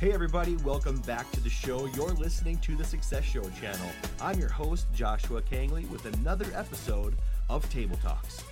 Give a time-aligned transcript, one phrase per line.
[0.00, 1.86] Hey, everybody, welcome back to the show.
[1.86, 3.90] You're listening to the Success Show channel.
[4.20, 7.16] I'm your host, Joshua Kangley, with another episode
[7.50, 8.44] of Table Talks.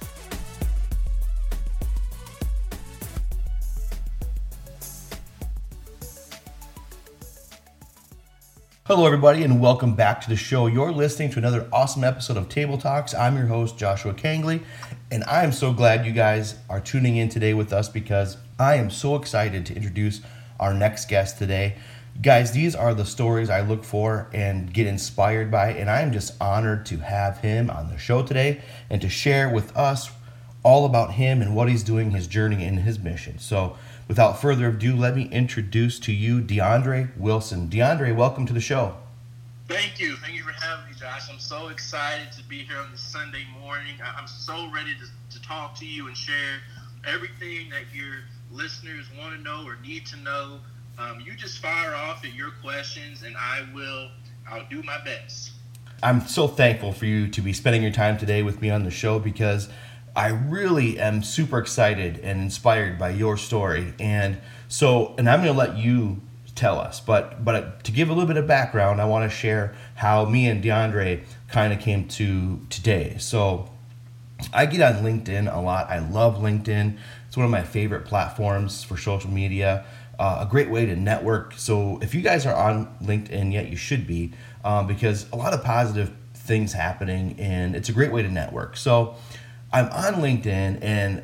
[8.87, 10.66] Hello, everybody, and welcome back to the show.
[10.66, 13.15] You're listening to another awesome episode of Table Talks.
[13.15, 14.65] I'm your host, Joshua Kangley,
[15.12, 18.74] and I am so glad you guys are tuning in today with us because I
[18.74, 20.23] am so excited to introduce
[20.59, 21.77] our next guest today.
[22.23, 26.12] Guys, these are the stories I look for and get inspired by, and I am
[26.12, 30.10] just honored to have him on the show today and to share with us
[30.62, 33.38] all about him and what he's doing, his journey, and his mission.
[33.38, 33.77] So,
[34.09, 37.68] without further ado, let me introduce to you DeAndre Wilson.
[37.68, 38.96] DeAndre, welcome to the show.
[39.68, 40.16] Thank you.
[40.16, 41.29] Thank you for having me, Josh.
[41.30, 43.95] I'm so excited to be here on this Sunday morning.
[44.02, 46.60] I'm so ready to, to talk to you and share
[47.07, 48.23] everything that your
[48.57, 50.59] listeners want to know or need to know
[50.99, 54.09] um, you just fire off at your questions, and I will.
[54.49, 55.51] I'll do my best.
[56.02, 58.90] I'm so thankful for you to be spending your time today with me on the
[58.90, 59.68] show because
[60.15, 63.93] I really am super excited and inspired by your story.
[63.99, 64.38] And
[64.69, 66.22] so, and I'm going to let you
[66.54, 69.75] tell us, but but to give a little bit of background, I want to share
[69.97, 73.16] how me and DeAndre kind of came to today.
[73.19, 73.71] So,
[74.53, 75.91] I get on LinkedIn a lot.
[75.91, 76.99] I love LinkedIn.
[77.37, 79.84] It's one of my favorite platforms for social media
[80.19, 81.53] uh, a great way to network.
[81.59, 84.32] So if you guys are on LinkedIn yet, you should be
[84.65, 88.78] um, because a lot of positive things happening and it's a great way to network.
[88.78, 89.16] So
[89.70, 91.22] I'm on LinkedIn and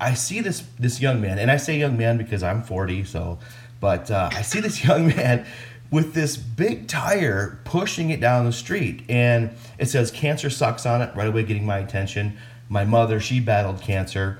[0.00, 3.04] I see this this young man, and I say young man because I'm 40.
[3.04, 3.38] So,
[3.78, 5.46] but uh, I see this young man
[5.92, 11.00] with this big tire pushing it down the street, and it says "Cancer sucks" on
[11.00, 11.14] it.
[11.14, 12.36] Right away, getting my attention.
[12.68, 14.38] My mother, she battled cancer,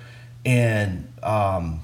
[0.49, 1.81] and um,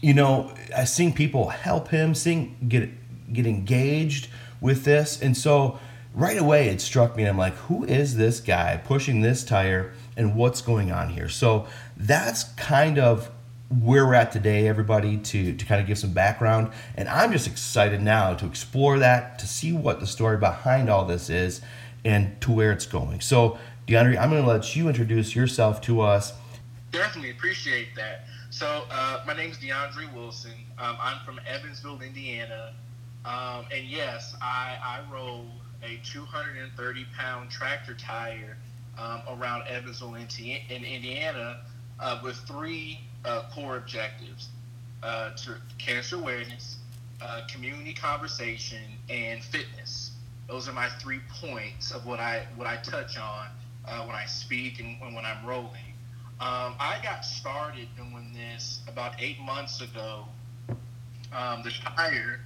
[0.00, 2.88] you know, I seeing people help him, seeing get
[3.32, 4.28] get engaged
[4.62, 5.78] with this, and so
[6.14, 7.24] right away it struck me.
[7.24, 11.28] I'm like, who is this guy pushing this tire, and what's going on here?
[11.28, 11.66] So
[11.98, 13.30] that's kind of
[13.68, 16.72] where we're at today, everybody, to to kind of give some background.
[16.96, 21.04] And I'm just excited now to explore that, to see what the story behind all
[21.04, 21.60] this is,
[22.06, 23.20] and to where it's going.
[23.20, 26.32] So, DeAndre, I'm going to let you introduce yourself to us.
[26.96, 28.22] Definitely appreciate that.
[28.48, 30.54] So uh, my name is DeAndre Wilson.
[30.78, 32.72] Um, I'm from Evansville, Indiana,
[33.26, 35.44] um, and yes, I, I roll
[35.82, 38.56] a 230 pound tractor tire
[38.98, 40.26] um, around Evansville, in
[40.70, 41.60] Indiana,
[42.00, 44.48] uh, with three uh, core objectives:
[45.02, 46.78] uh, to cancer awareness,
[47.20, 48.80] uh, community conversation,
[49.10, 50.12] and fitness.
[50.48, 53.48] Those are my three points of what I what I touch on
[53.86, 55.95] uh, when I speak and when I'm rolling.
[56.38, 60.24] Um, I got started doing this about eight months ago.
[61.34, 62.40] Um, the tire,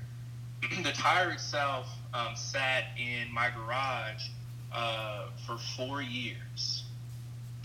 [0.84, 4.28] the tire itself um, sat in my garage
[4.72, 6.84] uh, for four years.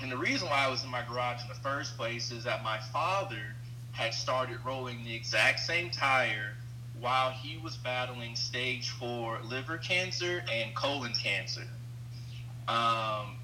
[0.02, 2.64] And the reason why I was in my garage in the first place is that
[2.64, 3.53] my father
[3.91, 6.53] had started rolling the exact same tire
[7.00, 11.68] while he was battling stage four liver cancer and colon cancer.
[12.68, 13.38] Um,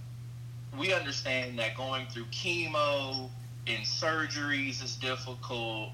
[0.77, 3.29] we understand that going through chemo
[3.67, 5.89] and surgeries is difficult.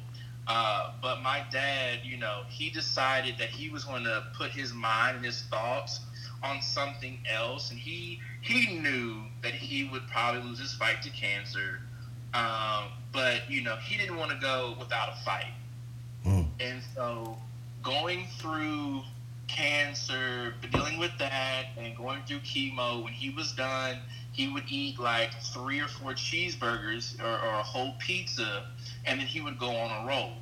[0.48, 4.74] Uh, but my dad, you know, he decided that he was going to put his
[4.74, 6.00] mind and his thoughts
[6.44, 11.10] on something else, and he he knew that he would probably lose his fight to
[11.10, 11.82] cancer.
[12.34, 15.52] Um, but you know, he didn't want to go without a fight,
[16.26, 16.46] mm.
[16.60, 17.38] and so
[17.84, 19.02] going through
[19.48, 23.98] cancer, dealing with that, and going through chemo, when he was done,
[24.38, 28.66] he would eat like three or four cheeseburgers or, or a whole pizza,
[29.06, 30.34] and then he would go on a roll.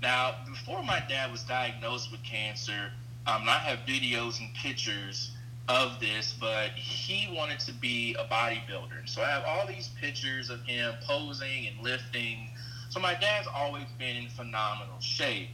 [0.00, 2.92] Now, before my dad was diagnosed with cancer,
[3.26, 5.32] um, I have videos and pictures
[5.68, 9.06] of this, but he wanted to be a bodybuilder.
[9.06, 12.48] So I have all these pictures of him posing and lifting.
[12.90, 15.48] So my dad's always been in phenomenal shape.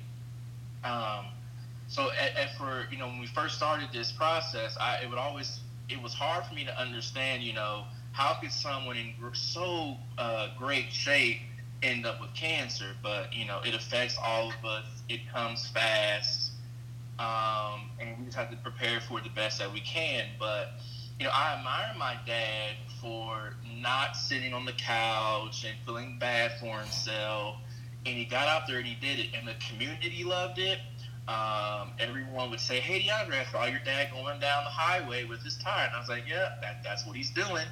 [0.85, 1.27] Um,
[1.89, 5.19] so at, at for you know when we first started this process, I it would
[5.19, 9.97] always it was hard for me to understand, you know, how could someone in so
[10.19, 11.39] uh, great shape
[11.83, 12.93] end up with cancer?
[13.03, 14.87] But you know, it affects all of us.
[15.09, 16.53] It comes fast,
[17.19, 20.27] um, and we just have to prepare for it the best that we can.
[20.39, 20.71] But
[21.19, 26.53] you know, I admire my dad for not sitting on the couch and feeling bad
[26.61, 27.57] for himself.
[28.07, 30.79] And he got out there and he did it, and the community loved it
[31.29, 35.43] um, everyone would say, "Hey, DeAndre, I saw your dad going down the highway with
[35.43, 37.67] his tire," and I was like, "Yeah, that, that's what he's doing."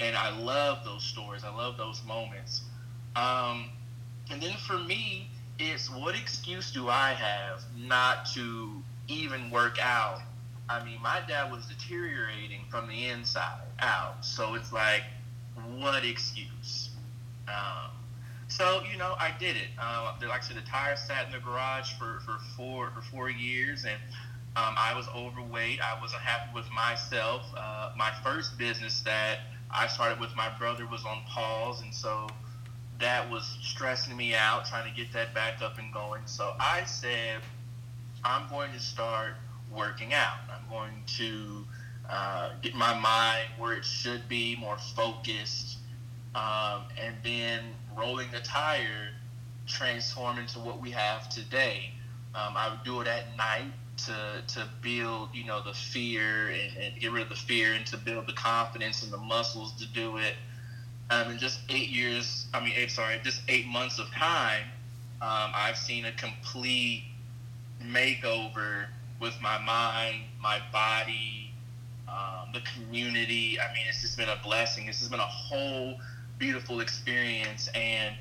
[0.00, 1.42] And I love those stories.
[1.42, 2.60] I love those moments.
[3.16, 3.70] Um,
[4.30, 5.28] and then for me,
[5.58, 10.20] it's what excuse do I have not to even work out?
[10.68, 14.24] I mean, my dad was deteriorating from the inside out.
[14.24, 15.02] So it's like,
[15.78, 16.90] what excuse?
[17.48, 17.90] Um,
[18.48, 19.68] so you know, I did it.
[19.78, 23.30] Uh, like I said, the tire sat in the garage for, for four for four
[23.30, 24.00] years, and
[24.56, 25.80] um, I was overweight.
[25.80, 27.42] I wasn't happy with myself.
[27.56, 29.38] Uh, my first business that
[29.70, 32.28] I started with my brother was on pause, and so
[32.98, 36.22] that was stressing me out, trying to get that back up and going.
[36.24, 37.40] So I said,
[38.24, 39.34] I'm going to start
[39.72, 40.38] working out.
[40.50, 41.64] I'm going to
[42.08, 45.78] uh, get my mind where it should be, more focused,
[46.34, 47.60] um, and then
[47.96, 49.10] rolling the tire
[49.66, 51.90] transform into what we have today.
[52.34, 56.76] Um, I would do it at night to to build, you know, the fear and,
[56.76, 59.86] and, get rid of the fear and to build the confidence and the muscles to
[59.88, 60.34] do it.
[61.10, 64.64] Um, in just eight years, I mean, eight, sorry, just eight months of time,
[65.22, 67.04] um, I've seen a complete
[67.82, 68.86] makeover
[69.20, 71.50] with my mind, my body,
[72.08, 73.58] um, the community.
[73.58, 74.86] I mean, it's just been a blessing.
[74.86, 75.96] This has been a whole
[76.38, 78.16] beautiful experience and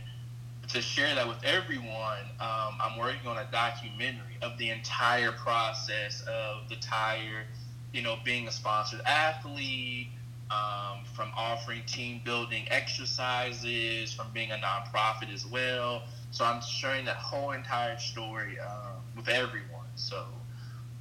[0.70, 6.22] to share that with everyone, um, I'm working on a documentary of the entire process
[6.28, 7.46] of the tire,
[7.94, 10.10] you know, being a sponsored athlete,
[10.52, 16.04] um, from offering team building exercises, from being a nonprofit as well.
[16.32, 19.88] So I'm sharing that whole entire story uh, with everyone.
[19.96, 20.26] So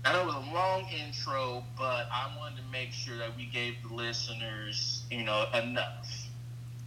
[0.04, 3.46] I know it was a long intro, but I wanted to make sure that we
[3.46, 6.25] gave the listeners, you know, enough.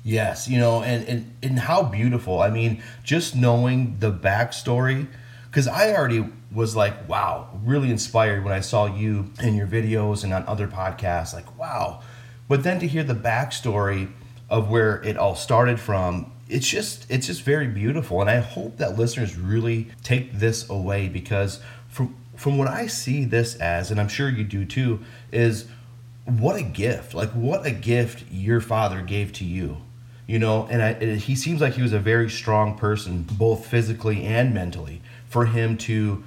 [0.04, 2.42] Yes, you know, and, and, and how beautiful.
[2.42, 5.08] I mean, just knowing the backstory,
[5.50, 10.24] because I already was like, wow, really inspired when I saw you in your videos
[10.24, 11.34] and on other podcasts.
[11.34, 12.02] Like, wow.
[12.48, 14.12] But then to hear the backstory
[14.50, 18.22] of where it all started from, it's just it's just very beautiful.
[18.22, 21.60] And I hope that listeners really take this away because
[21.90, 25.68] from from what I see this as, and I'm sure you do too, is
[26.26, 27.14] what a gift.
[27.14, 29.82] Like what a gift your father gave to you
[30.30, 34.24] you know and I, he seems like he was a very strong person both physically
[34.24, 36.24] and mentally for him to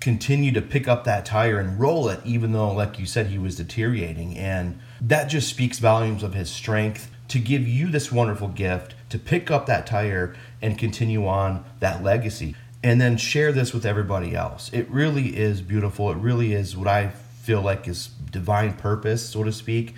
[0.00, 3.38] continue to pick up that tire and roll it even though like you said he
[3.38, 4.36] was deteriorating.
[4.36, 9.18] And that just speaks volumes of his strength to give you this wonderful gift to
[9.18, 12.54] pick up that tire and continue on that legacy.
[12.82, 14.70] And then share this with everybody else.
[14.72, 16.10] It really is beautiful.
[16.12, 17.08] It really is what i
[17.42, 19.94] feel like is divine purpose so to speak.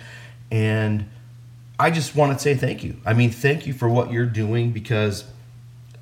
[0.49, 1.07] And
[1.79, 2.97] I just want to say thank you.
[3.05, 5.23] I mean, thank you for what you're doing because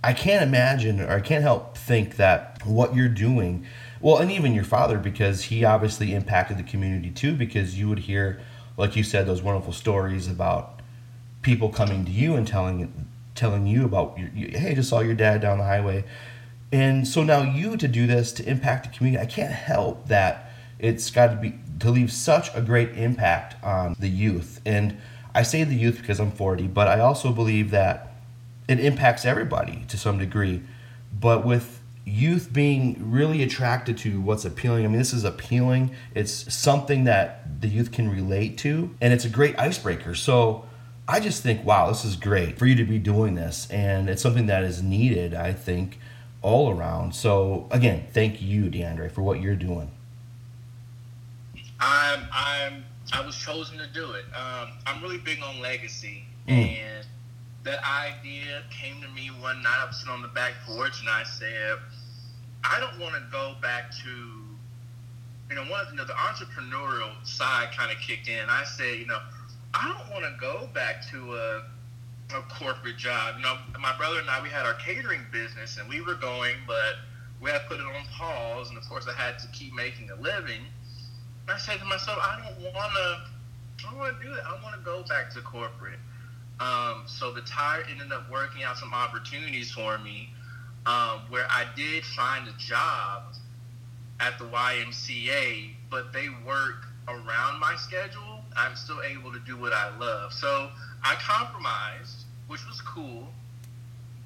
[0.04, 3.64] I can't imagine or I can't help think that what you're doing,
[4.02, 8.00] well, and even your father, because he obviously impacted the community too, because you would
[8.00, 8.42] hear,
[8.76, 10.82] like you said, those wonderful stories about
[11.44, 15.42] people coming to you and telling telling you about, your, hey, just saw your dad
[15.42, 16.04] down the highway.
[16.72, 20.52] And so now you to do this to impact the community, I can't help that
[20.80, 24.60] it's got to be to leave such a great impact on the youth.
[24.66, 24.98] And
[25.38, 28.12] I say the youth because I'm 40, but I also believe that
[28.68, 30.64] it impacts everybody to some degree.
[31.14, 35.92] But with youth being really attracted to what's appealing, I mean, this is appealing.
[36.16, 40.16] It's something that the youth can relate to, and it's a great icebreaker.
[40.16, 40.66] So
[41.08, 44.24] I just think, wow, this is great for you to be doing this, and it's
[44.24, 46.00] something that is needed, I think,
[46.42, 47.14] all around.
[47.14, 49.92] So again, thank you, DeAndre, for what you're doing.
[51.80, 54.26] I'm I'm I was chosen to do it.
[54.36, 56.54] Um, I'm really big on legacy, mm.
[56.54, 57.06] and
[57.64, 59.78] that idea came to me one night.
[59.80, 61.78] I was sitting on the back porch, and I said,
[62.64, 67.12] I don't want to go back to, you know, one of you know, the entrepreneurial
[67.26, 68.50] side kind of kicked in.
[68.50, 69.20] I said, you know,
[69.74, 71.64] I don't want to go back to a
[72.36, 73.36] a corporate job.
[73.38, 76.56] You know, my brother and I, we had our catering business, and we were going,
[76.66, 76.96] but
[77.40, 78.70] we had to put it on pause.
[78.70, 80.64] And of course, I had to keep making a living.
[81.50, 83.22] I said to myself, I don't want to.
[83.80, 84.44] I don't want to do that.
[84.46, 86.00] I want to go back to corporate.
[86.60, 90.30] Um, so the tire ended up working out some opportunities for me,
[90.86, 93.36] um, where I did find a job
[94.20, 98.42] at the YMCA, but they work around my schedule.
[98.56, 100.34] I'm still able to do what I love.
[100.34, 100.70] So
[101.04, 103.28] I compromised, which was cool,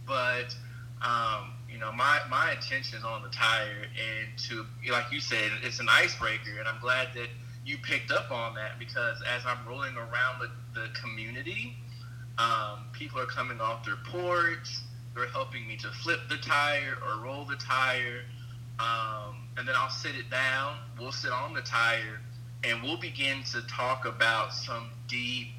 [0.07, 0.55] but
[1.01, 1.51] um,
[1.81, 5.87] know, my, my attention is on the tire, and to like you said, it's an
[5.89, 7.27] icebreaker, and I'm glad that
[7.65, 11.75] you picked up on that because as I'm rolling around the, the community,
[12.37, 14.79] um, people are coming off their porch,
[15.15, 18.21] they're helping me to flip the tire or roll the tire,
[18.79, 20.77] um, and then I'll sit it down.
[20.99, 22.21] We'll sit on the tire,
[22.63, 25.49] and we'll begin to talk about some deep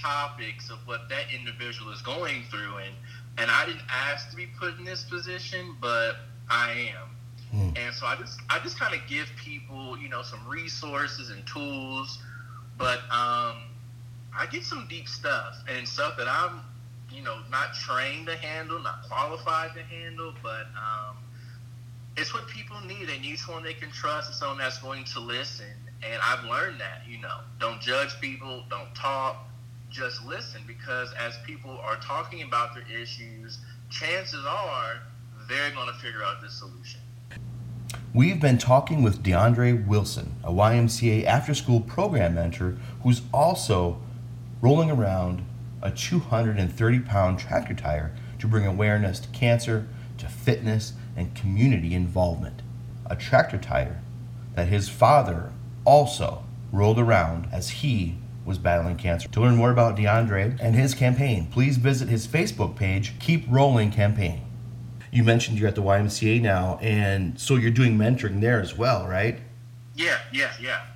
[0.00, 2.94] topics of what that individual is going through, and
[3.38, 6.16] and I didn't ask to be put in this position, but
[6.48, 7.16] I am.
[7.54, 7.78] Mm.
[7.78, 11.46] And so I just I just kind of give people you know some resources and
[11.46, 12.18] tools,
[12.76, 13.62] but um,
[14.36, 16.60] I get some deep stuff and stuff that I'm
[17.12, 21.16] you know not trained to handle, not qualified to handle, but um,
[22.16, 23.08] it's what people need.
[23.08, 25.66] They need someone they can trust and someone that's going to listen.
[26.02, 29.48] And I've learned that, you know, don't judge people, don't talk,
[29.90, 33.58] just listen because as people are talking about their issues,
[33.90, 35.00] chances are
[35.48, 37.00] they're going to figure out the solution.
[38.12, 44.00] We've been talking with DeAndre Wilson, a YMCA after school program mentor who's also
[44.60, 45.44] rolling around
[45.82, 49.86] a 230 pound tractor tire to bring awareness to cancer,
[50.18, 52.62] to fitness, and community involvement.
[53.08, 54.00] A tractor tire
[54.54, 55.52] that his father
[55.84, 59.28] also rolled around as he was battling cancer.
[59.28, 63.90] To learn more about DeAndre and his campaign, please visit his Facebook page, Keep Rolling
[63.90, 64.42] Campaign.
[65.10, 69.06] You mentioned you're at the YMCA now, and so you're doing mentoring there as well,
[69.06, 69.40] right?
[69.94, 70.86] Yeah, yeah, yeah.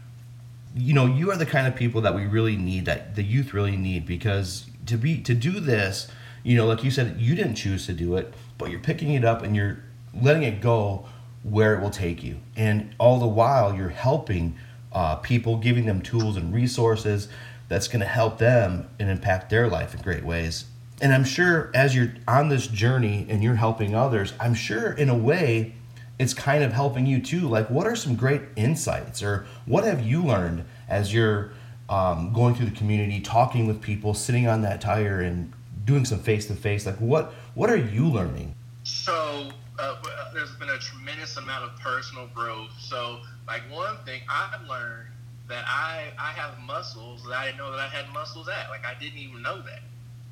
[0.76, 3.52] You know, you are the kind of people that we really need, that the youth
[3.52, 6.08] really need, because to be to do this,
[6.42, 9.24] you know, like you said, you didn't choose to do it, but you're picking it
[9.24, 9.78] up and you're
[10.14, 11.06] letting it go
[11.42, 12.36] where it will take you.
[12.56, 14.56] And all the while, you're helping
[14.92, 17.28] uh, people, giving them tools and resources
[17.68, 20.64] that's going to help them and impact their life in great ways.
[21.00, 25.08] And I'm sure as you're on this journey and you're helping others, I'm sure in
[25.08, 25.74] a way
[26.18, 27.48] it's kind of helping you too.
[27.48, 31.52] Like, what are some great insights or what have you learned as you're
[31.88, 35.52] um, going through the community, talking with people, sitting on that tire and
[35.86, 36.84] doing some face to face?
[36.84, 38.54] Like, what what are you learning?
[38.82, 39.96] So, uh,
[40.32, 42.70] there's been a tremendous amount of personal growth.
[42.78, 45.08] So, like one thing I've learned
[45.48, 48.70] that I I have muscles that I didn't know that I had muscles at.
[48.70, 49.80] Like I didn't even know that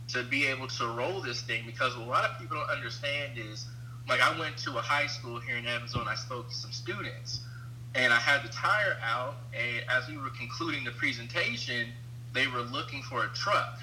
[0.08, 3.66] to be able to roll this thing because a lot of people don't understand is
[4.08, 7.40] like I went to a high school here in and I spoke to some students
[7.94, 11.88] and I had the tire out and as we were concluding the presentation
[12.32, 13.80] they were looking for a truck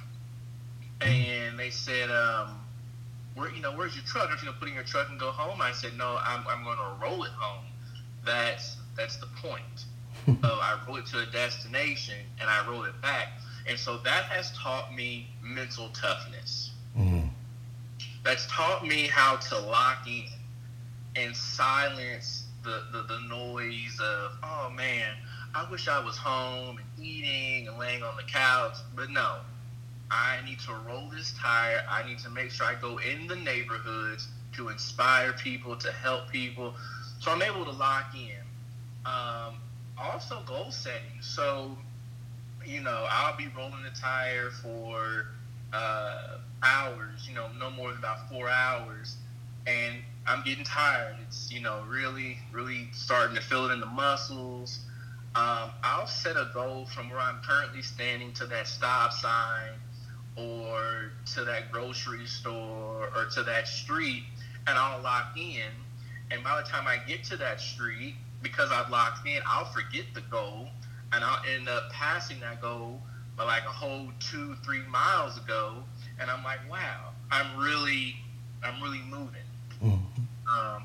[1.02, 2.60] and they said um,
[3.36, 4.30] where you know, where's your truck?
[4.30, 5.62] Aren't you gonna put in your truck and go home?
[5.62, 7.66] I said, no, I'm, I'm gonna roll it home.
[8.26, 9.86] That's that's the point.
[10.26, 13.28] so I roll it to a destination and I roll it back.
[13.68, 16.72] And so that has taught me mental toughness.
[16.98, 17.28] Mm-hmm.
[18.24, 20.26] That's taught me how to lock in
[21.16, 25.14] and silence the, the, the noise of, oh man,
[25.54, 28.78] I wish I was home and eating and laying on the couch.
[28.96, 29.38] But no,
[30.12, 31.84] I need to roll this tire.
[31.90, 36.30] I need to make sure I go in the neighborhoods to inspire people, to help
[36.30, 36.76] people.
[37.20, 38.42] So I'm able to lock in.
[39.06, 39.56] Um,
[39.98, 41.22] also, goal setting.
[41.22, 41.78] So,
[42.66, 45.28] you know, I'll be rolling the tire for
[45.74, 49.18] uh, hours, you know, no more than about four hours.
[49.68, 49.96] And
[50.28, 51.16] I'm getting tired.
[51.28, 54.80] It's, you know, really, really starting to feel it in the muscles.
[55.36, 59.72] Um, I'll set a goal from where I'm currently standing to that stop sign
[60.38, 64.24] or to that grocery store or to that street
[64.68, 65.72] and I'll lock in.
[66.32, 70.06] And by the time I get to that street, because I've locked in, I'll forget
[70.14, 70.68] the goal
[71.14, 73.00] and I'll end up passing that goal
[73.38, 75.84] by like a whole two, three miles ago.
[76.20, 78.16] And I'm like, wow, I'm really,
[78.64, 79.42] I'm really moving.
[79.84, 80.22] Mm-hmm.
[80.48, 80.84] Um,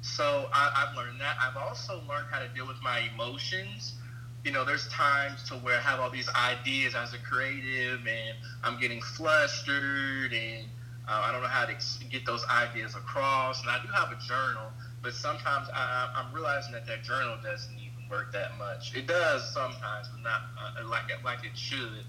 [0.00, 1.36] so I, I've learned that.
[1.40, 3.94] I've also learned how to deal with my emotions
[4.44, 8.38] you know, there's times to where I have all these ideas as a creative and
[8.62, 10.68] I'm getting flustered and
[11.08, 11.74] uh, I don't know how to
[12.10, 13.62] get those ideas across.
[13.62, 17.78] And I do have a journal, but sometimes I, I'm realizing that that journal doesn't
[17.78, 18.94] even work that much.
[18.94, 22.04] It does sometimes, but not uh, like like it should.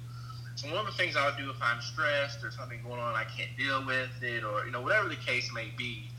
[0.55, 3.23] So one of the things I'll do if I'm stressed or something going on, I
[3.23, 6.11] can't deal with it, or you know whatever the case may be,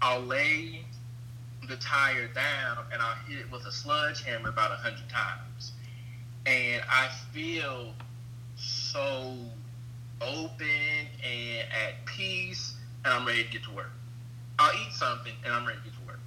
[0.00, 0.84] I'll lay
[1.68, 5.72] the tire down and I'll hit it with a sludge hammer about a hundred times.
[6.46, 7.92] And I feel
[8.56, 9.34] so
[10.20, 10.66] open
[11.24, 13.92] and at peace and I'm ready to get to work.
[14.58, 16.20] I'll eat something and I'm ready to get to work.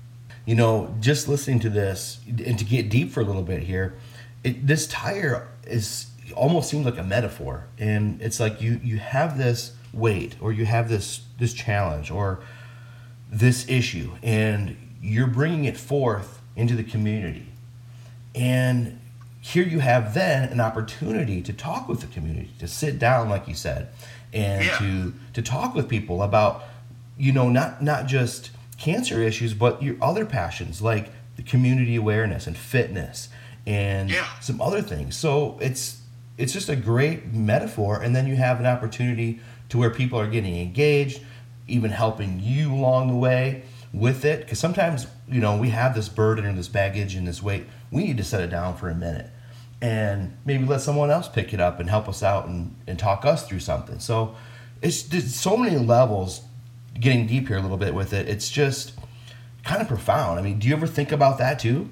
[0.45, 3.95] You know, just listening to this and to get deep for a little bit here,
[4.43, 7.67] it, this tire is almost seems like a metaphor.
[7.77, 12.41] And it's like you you have this weight or you have this this challenge or
[13.29, 17.47] this issue and you're bringing it forth into the community.
[18.35, 18.99] And
[19.41, 23.47] here you have then an opportunity to talk with the community, to sit down, like
[23.47, 23.89] you said,
[24.31, 24.77] and yeah.
[24.77, 26.63] to to talk with people about,
[27.17, 32.47] you know, not not just cancer issues, but your other passions like the community awareness
[32.47, 33.29] and fitness
[33.65, 34.27] and yeah.
[34.39, 35.17] some other things.
[35.17, 36.01] So it's
[36.37, 38.01] it's just a great metaphor.
[38.01, 39.39] And then you have an opportunity
[39.69, 41.21] to where people are getting engaged,
[41.67, 44.41] even helping you along the way with it.
[44.41, 47.65] Because sometimes, you know, we have this burden and this baggage and this weight.
[47.91, 49.29] We need to set it down for a minute
[49.81, 53.25] and maybe let someone else pick it up and help us out and, and talk
[53.25, 53.99] us through something.
[53.99, 54.35] So
[54.81, 56.41] it's, there's so many levels
[56.99, 58.27] getting deep here a little bit with it.
[58.27, 58.93] It's just
[59.63, 60.39] kind of profound.
[60.39, 61.89] I mean, do you ever think about that too?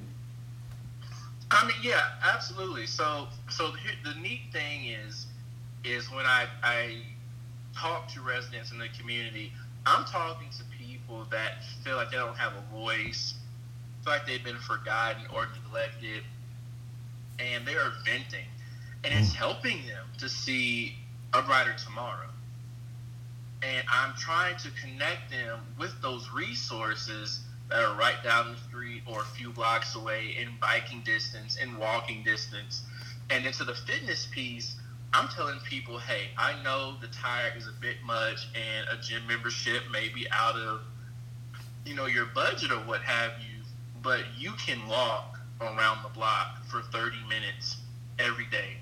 [1.51, 2.85] I mean, yeah, absolutely.
[2.85, 5.25] So, so the, the neat thing is,
[5.83, 6.97] is when I, I
[7.75, 9.51] talk to residents in the community,
[9.85, 10.63] I'm talking to
[11.09, 13.33] people that feel like they don't have a voice,
[14.03, 16.23] feel like they've been forgotten or neglected,
[17.39, 18.45] and they are venting,
[19.03, 19.35] and it's mm.
[19.35, 20.95] helping them to see
[21.33, 22.27] a brighter tomorrow.
[23.61, 29.03] And I'm trying to connect them with those resources that are right down the street
[29.05, 32.83] or a few blocks away in biking distance, in walking distance.
[33.29, 34.75] And into the fitness piece,
[35.13, 39.27] I'm telling people, hey, I know the tire is a bit much and a gym
[39.27, 40.81] membership may be out of,
[41.89, 43.63] you know, your budget or what have you,
[44.03, 47.77] but you can walk around the block for 30 minutes
[48.19, 48.77] every day.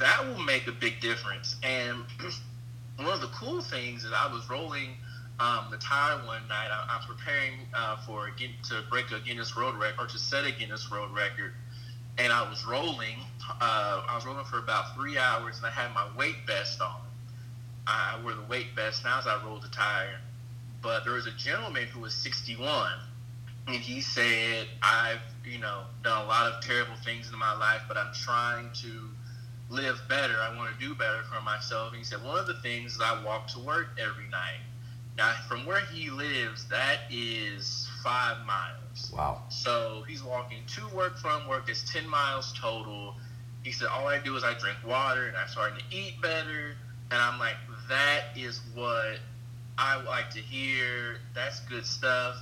[0.00, 1.56] That will make a big difference.
[1.62, 2.02] And
[2.96, 4.96] one of the cool things is I was rolling
[5.38, 6.68] um, the tire one night.
[6.72, 10.52] I, am preparing uh, for to break a Guinness World Record or to set a
[10.52, 11.52] Guinness World Record.
[12.16, 13.18] And I was rolling.
[13.50, 17.02] Uh, I was rolling for about three hours, and I had my weight vest on.
[17.86, 20.20] I wear the weight vest now as I rolled the tire.
[20.84, 22.92] But there was a gentleman who was 61,
[23.66, 27.82] and he said, "I've you know done a lot of terrible things in my life,
[27.88, 29.10] but I'm trying to."
[29.70, 30.34] live better.
[30.40, 31.88] I want to do better for myself.
[31.88, 34.60] And he said, one of the things is I walk to work every night.
[35.16, 39.12] Now, from where he lives, that is five miles.
[39.14, 39.42] Wow.
[39.48, 41.68] So he's walking to work from work.
[41.68, 43.14] It's 10 miles total.
[43.62, 46.76] He said, all I do is I drink water and I'm starting to eat better.
[47.10, 47.56] And I'm like,
[47.88, 49.18] that is what
[49.78, 51.18] I like to hear.
[51.34, 52.36] That's good stuff.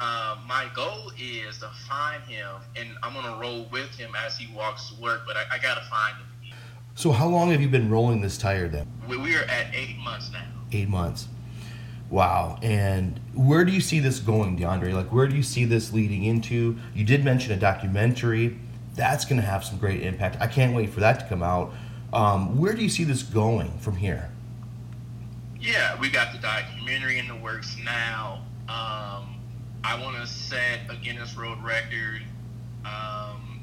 [0.00, 4.36] Um, my goal is to find him, and I'm going to roll with him as
[4.36, 6.56] he walks to work, but I, I got to find him.
[6.94, 8.86] So, how long have you been rolling this tire then?
[9.08, 10.44] We, we are at eight months now.
[10.72, 11.28] Eight months.
[12.10, 12.58] Wow.
[12.62, 14.92] And where do you see this going, DeAndre?
[14.92, 16.78] Like, where do you see this leading into?
[16.94, 18.58] You did mention a documentary.
[18.94, 20.36] That's going to have some great impact.
[20.40, 21.72] I can't wait for that to come out.
[22.12, 24.31] Um, where do you see this going from here?
[25.62, 28.42] Yeah, we got the documentary in the works now.
[28.68, 29.36] Um,
[29.84, 32.22] I want to set a Guinness World Record.
[32.84, 33.60] Um,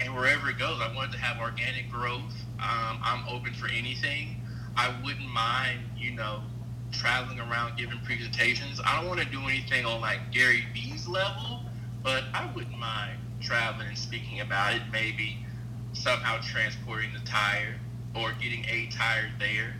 [0.00, 2.34] and wherever it goes, I want to have organic growth.
[2.58, 4.42] Um, I'm open for anything.
[4.76, 6.42] I wouldn't mind, you know,
[6.90, 8.80] traveling around giving presentations.
[8.84, 11.60] I don't want to do anything on like Gary Vee's level,
[12.02, 14.82] but I wouldn't mind traveling and speaking about it.
[14.90, 15.46] Maybe
[15.92, 17.76] somehow transporting the tire
[18.16, 19.76] or getting a tire there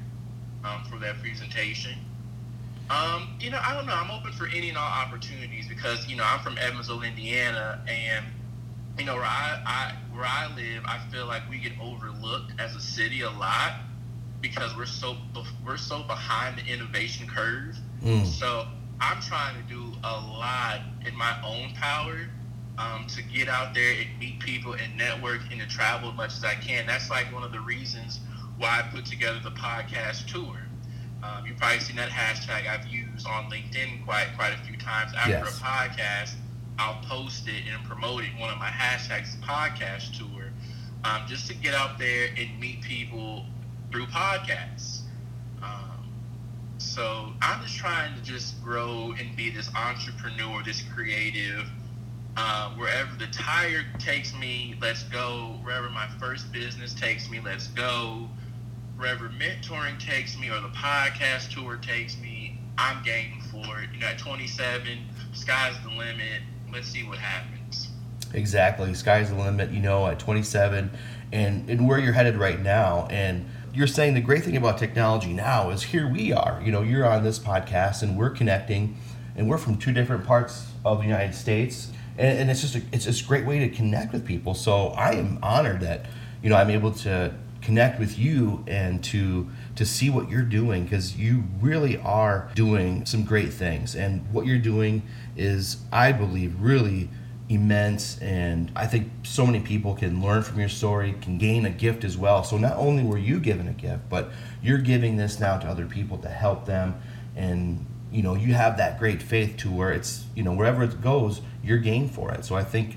[0.64, 1.94] um, for that presentation.
[2.90, 3.94] Um, you know, I don't know.
[3.94, 8.26] I'm open for any and all opportunities because you know I'm from Evansville, Indiana, and
[8.98, 12.74] you know where I, I where I live, I feel like we get overlooked as
[12.74, 13.74] a city a lot
[14.40, 15.16] because we're so
[15.64, 17.76] we're so behind the innovation curve.
[18.02, 18.26] Mm.
[18.26, 18.66] So
[19.00, 22.28] I'm trying to do a lot in my own power
[22.76, 26.36] um, to get out there and meet people and network and to travel as much
[26.36, 26.86] as I can.
[26.86, 28.20] That's like one of the reasons
[28.60, 30.56] why I put together the podcast tour.
[31.22, 35.12] Um, you've probably seen that hashtag I've used on LinkedIn quite quite a few times.
[35.16, 35.58] After yes.
[35.58, 36.34] a podcast,
[36.78, 38.30] I'll post it and promote it.
[38.38, 40.50] One of my hashtags podcast tour,
[41.04, 43.46] um, just to get out there and meet people
[43.90, 45.00] through podcasts.
[45.62, 46.12] Um,
[46.76, 51.66] so I'm just trying to just grow and be this entrepreneur, this creative.
[52.36, 55.58] Uh, wherever the tire takes me, let's go.
[55.62, 58.28] Wherever my first business takes me, let's go.
[59.00, 63.88] Wherever mentoring takes me or the podcast tour takes me, I'm game for it.
[63.94, 64.98] You know, at 27,
[65.32, 66.42] sky's the limit.
[66.70, 67.88] Let's see what happens.
[68.34, 68.92] Exactly.
[68.92, 70.90] Sky's the limit, you know, at 27
[71.32, 73.06] and, and where you're headed right now.
[73.08, 76.60] And you're saying the great thing about technology now is here we are.
[76.62, 78.98] You know, you're on this podcast and we're connecting,
[79.34, 83.06] and we're from two different parts of the United States, and, it's just a, it's
[83.06, 84.52] just a great way to connect with people.
[84.52, 86.04] So I am honored that
[86.42, 87.32] you know I'm able to
[87.70, 93.06] connect with you and to to see what you're doing because you really are doing
[93.06, 93.94] some great things.
[93.94, 95.02] And what you're doing
[95.36, 97.08] is i believe really
[97.48, 101.70] immense and i think so many people can learn from your story can gain a
[101.70, 102.42] gift as well.
[102.42, 105.86] So not only were you given a gift but you're giving this now to other
[105.86, 107.00] people to help them.
[107.36, 111.00] And you know you have that great faith to where it's you know wherever it
[111.00, 112.44] goes you're game for it.
[112.44, 112.96] So i think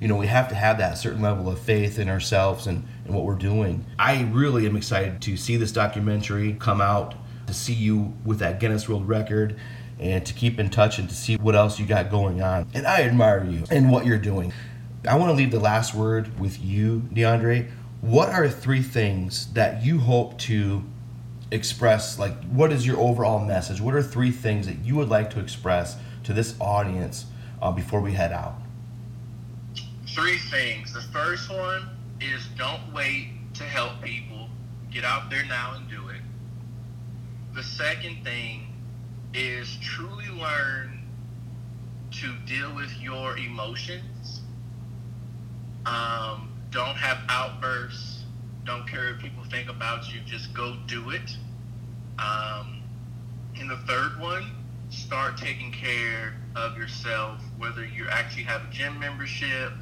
[0.00, 3.16] you know we have to have that certain level of faith in ourselves and and
[3.16, 3.84] what we're doing.
[3.98, 7.14] I really am excited to see this documentary come out,
[7.46, 9.58] to see you with that Guinness World Record,
[9.98, 12.68] and to keep in touch and to see what else you got going on.
[12.74, 14.52] And I admire you and what you're doing.
[15.08, 17.70] I want to leave the last word with you, DeAndre.
[18.00, 20.84] What are three things that you hope to
[21.50, 22.18] express?
[22.18, 23.80] Like, what is your overall message?
[23.80, 27.24] What are three things that you would like to express to this audience
[27.62, 28.60] uh, before we head out?
[30.14, 30.92] Three things.
[30.92, 34.48] The first one is don't wait to help people.
[34.90, 36.20] Get out there now and do it.
[37.54, 38.66] The second thing
[39.34, 41.02] is truly learn
[42.10, 44.40] to deal with your emotions.
[45.84, 48.24] Um, don't have outbursts.
[48.64, 50.20] Don't care what people think about you.
[50.26, 51.36] Just go do it.
[52.18, 52.82] Um,
[53.58, 54.50] and the third one,
[54.90, 59.72] start taking care of yourself, whether you actually have a gym membership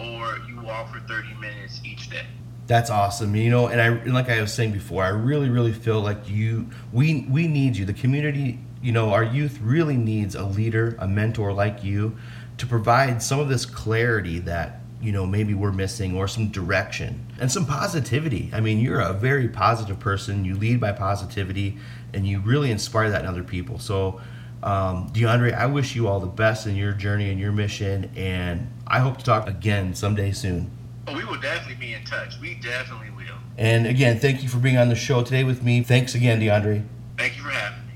[0.00, 2.26] or you walk for 30 minutes each day.
[2.66, 3.34] That's awesome.
[3.34, 6.28] You know, and I and like I was saying before, I really, really feel like
[6.28, 7.84] you we we need you.
[7.84, 12.16] The community, you know, our youth really needs a leader, a mentor like you
[12.58, 17.26] to provide some of this clarity that, you know, maybe we're missing or some direction
[17.40, 18.50] and some positivity.
[18.52, 20.44] I mean, you're a very positive person.
[20.44, 21.78] You lead by positivity
[22.12, 23.78] and you really inspire that in other people.
[23.78, 24.20] So
[24.62, 28.70] um, DeAndre, I wish you all the best in your journey and your mission, and
[28.86, 30.70] I hope to talk again someday soon.
[31.06, 32.38] Oh, we will definitely be in touch.
[32.40, 33.38] We definitely will.
[33.56, 35.82] And again, thank you for being on the show today with me.
[35.82, 36.84] Thanks again, DeAndre.
[37.16, 37.94] Thank you for having me.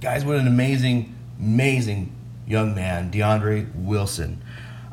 [0.00, 2.12] Guys, what an amazing, amazing
[2.46, 4.42] young man, DeAndre Wilson.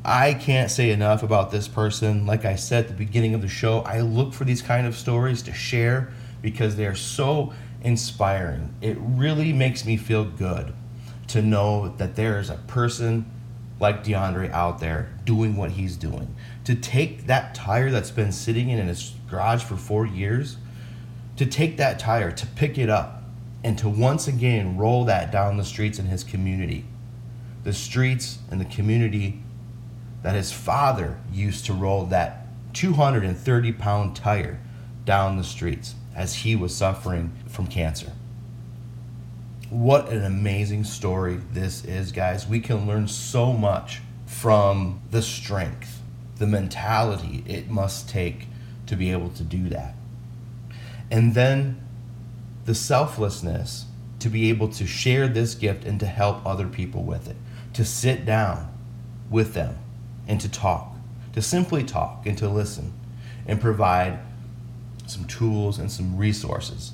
[0.06, 2.26] I can't say enough about this person.
[2.26, 4.96] Like I said at the beginning of the show, I look for these kind of
[4.96, 8.74] stories to share because they're so inspiring.
[8.82, 10.74] It really makes me feel good
[11.28, 13.30] to know that there is a person
[13.80, 16.36] like DeAndre out there doing what he's doing.
[16.66, 20.58] To take that tire that's been sitting in his garage for four years,
[21.36, 23.24] to take that tire, to pick it up,
[23.64, 26.86] and to once again roll that down the streets in his community.
[27.64, 29.42] The streets and the community
[30.22, 34.60] that his father used to roll that 230 pound tire
[35.04, 38.13] down the streets as he was suffering from cancer
[39.74, 42.48] what an amazing story this is, guys.
[42.48, 46.00] We can learn so much from the strength,
[46.38, 48.48] the mentality it must take
[48.86, 49.96] to be able to do that.
[51.10, 51.82] And then
[52.66, 53.86] the selflessness
[54.20, 57.36] to be able to share this gift and to help other people with it,
[57.74, 58.72] to sit down
[59.30, 59.80] with them
[60.28, 60.96] and to talk,
[61.34, 62.94] to simply talk and to listen
[63.48, 64.20] and provide
[65.08, 66.93] some tools and some resources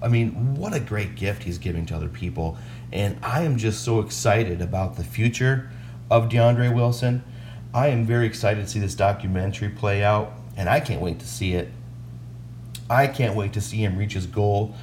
[0.00, 2.56] I mean, what a great gift he's giving to other people.
[2.92, 5.70] And I am just so excited about the future
[6.10, 7.22] of DeAndre Wilson.
[7.74, 11.26] I am very excited to see this documentary play out, and I can't wait to
[11.26, 11.68] see it.
[12.88, 14.74] I can't wait to see him reach his goal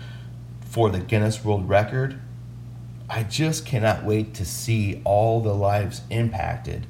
[0.61, 2.19] for the Guinness World Record.
[3.09, 6.85] I just cannot wait to see all the lives impacted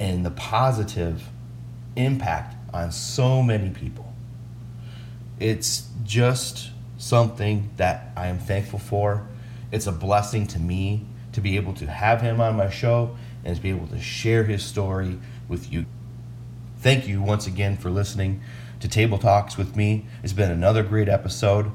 [0.00, 1.28] and the positive
[1.94, 4.12] impact on so many people.
[5.38, 6.70] It's just
[7.00, 9.26] something that I am thankful for.
[9.72, 13.56] It's a blessing to me to be able to have him on my show and
[13.56, 15.86] to be able to share his story with you.
[16.78, 18.42] Thank you once again for listening
[18.80, 20.06] to Table Talks with me.
[20.22, 21.70] It's been another great episode.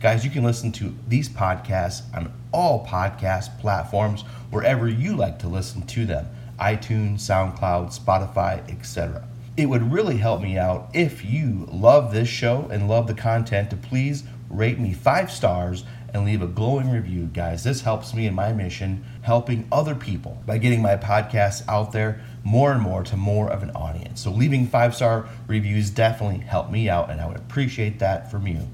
[0.00, 5.48] Guys, you can listen to these podcasts on all podcast platforms wherever you like to
[5.48, 6.26] listen to them
[6.58, 9.26] iTunes, SoundCloud, Spotify, etc.
[9.56, 13.70] It would really help me out if you love this show and love the content
[13.70, 17.64] to please rate me five stars and leave a glowing review, guys.
[17.64, 22.20] This helps me in my mission, helping other people by getting my podcast out there
[22.42, 24.20] more and more to more of an audience.
[24.20, 28.46] So, leaving five star reviews definitely help me out, and I would appreciate that from
[28.46, 28.68] you.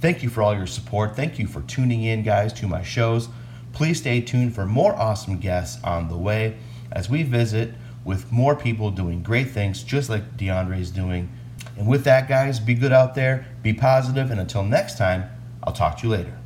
[0.00, 1.14] Thank you for all your support.
[1.14, 3.28] Thank you for tuning in, guys, to my shows.
[3.72, 6.56] Please stay tuned for more awesome guests on the way
[6.90, 11.30] as we visit with more people doing great things just like DeAndre is doing.
[11.76, 15.30] And with that, guys, be good out there, be positive, and until next time,
[15.62, 16.39] I'll talk to you later.